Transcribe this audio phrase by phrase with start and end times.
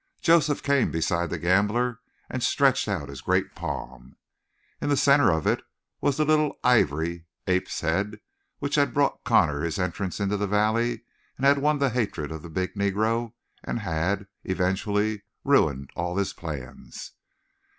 [0.19, 4.15] Joseph came beside the gambler and stretched out his great palm.
[4.81, 5.61] In the center of it
[6.01, 8.19] was the little ivory ape's head
[8.57, 11.03] which had brought Connor his entrance into the valley
[11.37, 13.33] and had won the hatred of the big Negro,
[13.63, 17.11] and had, eventually, ruined all his plans.